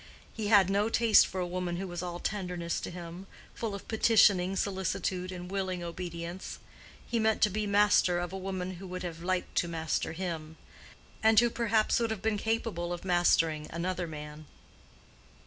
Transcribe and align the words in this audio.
He 0.33 0.47
had 0.47 0.67
no 0.67 0.89
taste 0.89 1.27
for 1.27 1.39
a 1.39 1.45
woman 1.45 1.75
who 1.75 1.87
was 1.87 2.01
all 2.01 2.17
tenderness 2.17 2.79
to 2.79 2.89
him, 2.89 3.27
full 3.53 3.75
of 3.75 3.87
petitioning 3.87 4.55
solicitude 4.55 5.31
and 5.31 5.51
willing 5.51 5.83
obedience. 5.83 6.57
He 7.05 7.19
meant 7.19 7.39
to 7.43 7.51
be 7.51 7.67
master 7.67 8.17
of 8.17 8.33
a 8.33 8.37
woman 8.39 8.77
who 8.77 8.87
would 8.87 9.03
have 9.03 9.21
liked 9.21 9.53
to 9.57 9.67
master 9.67 10.13
him, 10.13 10.57
and 11.21 11.39
who 11.39 11.51
perhaps 11.51 11.99
would 11.99 12.09
have 12.09 12.23
been 12.23 12.39
capable 12.39 12.91
of 12.91 13.05
mastering 13.05 13.67
another 13.69 14.07
man. 14.07 14.47